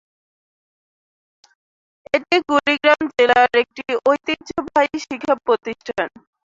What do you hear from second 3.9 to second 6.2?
ঐতিহ্যবাহী শিক্ষা প্রতিষ্ঠান।